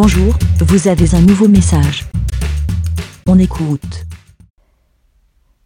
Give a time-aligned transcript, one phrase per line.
[0.00, 2.04] Bonjour, vous avez un nouveau message.
[3.26, 4.04] On écoute.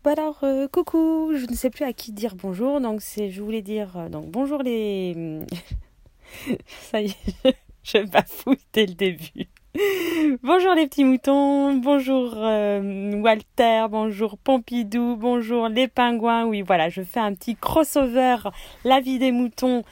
[0.03, 3.43] Bon alors, euh, coucou, je ne sais plus à qui dire bonjour, donc c'est, je
[3.43, 5.41] voulais dire, euh, donc bonjour les...
[6.91, 7.14] Ça y
[7.45, 9.50] est, je bafouille dès le début.
[10.43, 16.45] Bonjour les petits moutons, bonjour euh, Walter, bonjour Pompidou, bonjour les pingouins.
[16.45, 18.37] Oui, voilà, je fais un petit crossover,
[18.85, 19.83] la vie des moutons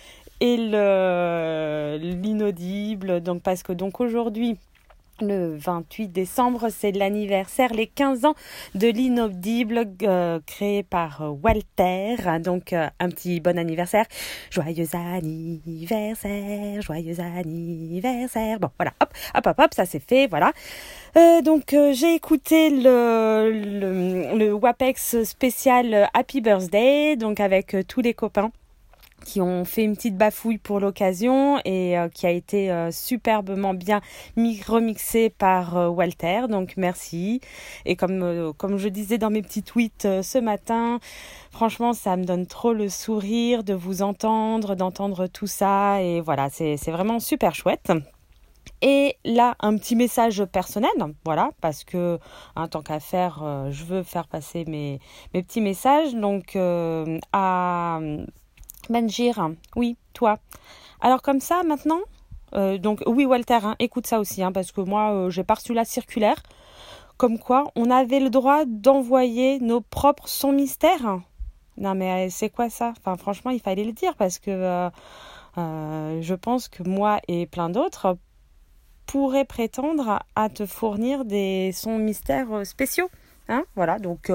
[0.40, 3.20] et le l'inaudible.
[3.20, 4.58] Donc parce que donc aujourd'hui
[5.22, 8.34] le 28 décembre, c'est l'anniversaire, les 15 ans
[8.74, 12.16] de l'inaudible euh, créé par euh, Walter.
[12.40, 14.06] Donc euh, un petit bon anniversaire.
[14.50, 18.58] Joyeux anniversaire, joyeux anniversaire.
[18.60, 20.52] Bon voilà, hop, hop, hop, hop, ça c'est fait, voilà.
[21.42, 28.50] donc j'ai écouté le WAPEX spécial Happy Birthday, donc avec tous les copains
[29.24, 33.74] qui ont fait une petite bafouille pour l'occasion et euh, qui a été euh, superbement
[33.74, 34.00] bien
[34.66, 36.42] remixé par euh, Walter.
[36.48, 37.40] Donc merci.
[37.84, 40.98] Et comme, comme je disais dans mes petits tweets ce matin,
[41.50, 46.02] franchement, ça me donne trop le sourire de vous entendre, d'entendre tout ça.
[46.02, 47.92] Et voilà, c'est vraiment super chouette.
[48.82, 50.90] Et là, un petit message personnel,
[51.24, 52.18] voilà, parce que
[52.56, 55.00] en tant qu'à faire, je veux faire passer mes,
[55.34, 56.14] mes petits messages.
[56.14, 56.56] Donc,
[57.32, 58.00] à
[59.76, 60.38] Oui, toi.
[61.00, 62.00] Alors comme ça, maintenant,
[62.54, 65.54] euh, donc oui Walter, hein, écoute ça aussi, hein, parce que moi, euh, j'ai pas
[65.54, 66.42] reçu la circulaire,
[67.16, 71.20] comme quoi on avait le droit d'envoyer nos propres sons mystères.
[71.76, 72.92] Non mais euh, c'est quoi ça?
[72.98, 74.90] Enfin franchement, il fallait le dire, parce que
[75.56, 78.18] je pense que moi et plein d'autres
[79.06, 83.10] pourraient prétendre à te fournir des sons mystères spéciaux.
[83.48, 84.30] Hein voilà, donc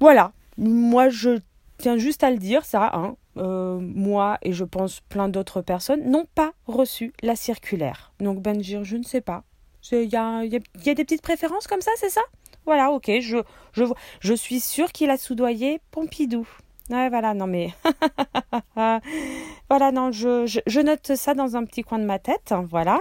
[0.00, 0.32] voilà.
[0.56, 1.38] Moi, je
[1.78, 6.10] tiens juste à le dire, ça, hein, euh, moi et je pense plein d'autres personnes
[6.10, 8.12] n'ont pas reçu la circulaire.
[8.20, 9.44] Donc Benjir, je ne sais pas.
[9.92, 10.60] Il y a, des
[11.04, 12.20] petites préférences comme ça, c'est ça?
[12.66, 16.46] Voilà, ok, je, suis sûre qu'il a soudoyé Pompidou.
[16.90, 17.72] Ouais, voilà, non mais...
[18.74, 23.00] voilà, non, je, note ça dans un petit coin de ma tête, hein, voilà,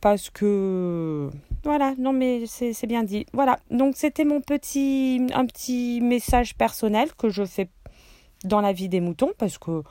[0.00, 1.30] parce que...
[1.64, 3.26] Voilà, non mais c'est bien dit.
[3.32, 5.26] Voilà, donc c'était mon petit...
[5.32, 7.68] un petit message personnel que je fais
[8.44, 9.82] dans la vie des moutons parce que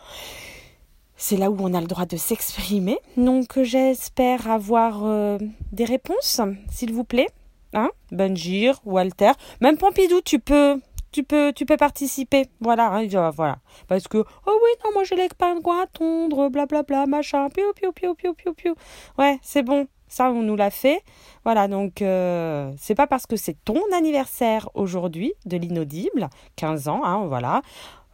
[1.17, 2.97] c'est là où on a le droit de s'exprimer.
[3.17, 5.37] Donc j'espère avoir euh,
[5.71, 7.29] des réponses, s'il vous plaît.
[7.73, 7.89] Hein?
[8.11, 10.79] Benjir, Walter, même Pompidou, tu peux
[11.15, 12.47] tu peux, tu peux participer.
[12.59, 13.59] Voilà, hein, voilà.
[13.87, 17.93] Parce que, oh oui, non, moi j'ai les pingouins à tondre, blablabla, machin, piou, piou,
[17.93, 18.75] piou, piou, piou, piou.
[19.17, 19.87] Ouais, c'est bon.
[20.09, 21.01] Ça, on nous l'a fait.
[21.45, 27.01] Voilà, donc euh, c'est pas parce que c'est ton anniversaire aujourd'hui de l'inaudible, 15 ans,
[27.05, 27.61] hein, voilà.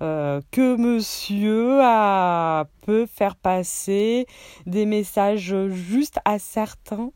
[0.02, 4.26] Euh, que monsieur a, peut faire passer
[4.66, 7.12] des messages juste à certains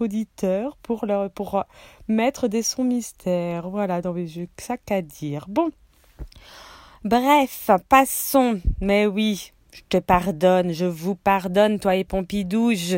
[0.00, 1.64] auditeurs pour, leur, pour
[2.08, 3.68] mettre des sons mystères.
[3.68, 5.44] Voilà, dans mes yeux, ça qu'à dire.
[5.48, 5.70] Bon.
[7.04, 8.60] Bref, passons.
[8.80, 12.72] Mais oui, je te pardonne, je vous pardonne, toi et Pompidou.
[12.74, 12.96] Je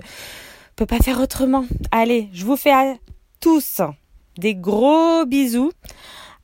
[0.77, 1.65] peux pas faire autrement.
[1.91, 2.95] Allez, je vous fais à
[3.41, 3.81] tous
[4.39, 5.73] des gros bisous.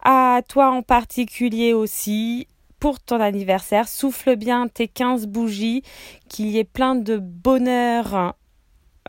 [0.02, 2.46] À toi en particulier aussi
[2.80, 3.88] pour ton anniversaire.
[3.88, 5.82] Souffle bien tes 15 bougies,
[6.28, 8.34] qu'il y ait plein de bonheur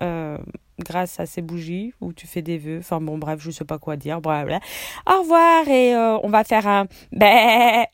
[0.01, 0.37] euh,
[0.79, 2.79] grâce à ces bougies, où tu fais des vœux.
[2.79, 4.17] Enfin bon, bref, je sais pas quoi dire.
[4.17, 7.85] Au revoir et euh, on va faire un bé.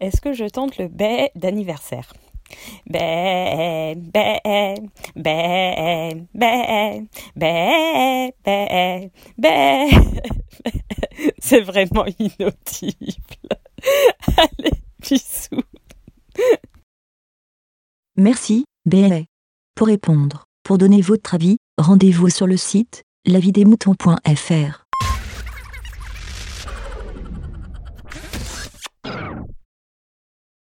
[0.00, 2.12] Est-ce que je tente le bé d'anniversaire.
[11.38, 13.60] C'est vraiment inaudible.
[14.36, 15.62] Allez, bisous.
[18.16, 19.22] Merci, BLA.
[19.74, 24.79] Pour répondre, pour donner votre avis, rendez-vous sur le site lavidemouton.fr.